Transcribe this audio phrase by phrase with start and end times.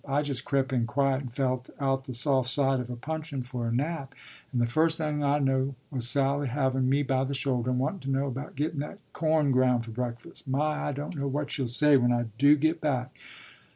[0.07, 3.67] I just crep' in quiet and felt out the soft side of a puncheon for
[3.67, 4.15] a nap,
[4.51, 7.99] and the firs' thing I know was Sally havin' me by the shoulder, and wantun'
[7.99, 10.47] to know about gittun' that corn groun' for breakfas'.
[10.47, 10.87] My!
[10.87, 13.11] I don't know what she'll say, when I do git back.